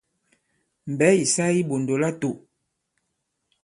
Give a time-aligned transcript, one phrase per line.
[0.91, 2.29] Mbɛ̌ ì sa i iɓòndò latō.